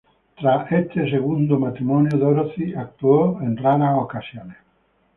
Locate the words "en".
3.39-3.55